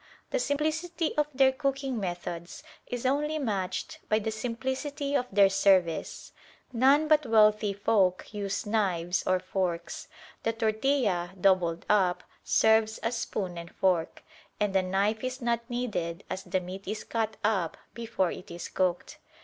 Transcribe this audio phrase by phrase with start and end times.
[0.31, 6.31] The simplicity of their cooking methods is only matched by the simplicity of their service.
[6.73, 10.07] None but wealthy folk use knives or forks.
[10.41, 14.23] The tortilla, doubled up, serves as spoon and fork,
[14.59, 18.69] and a knife is not needed as the meat is cut up before it is
[18.69, 19.19] cooked.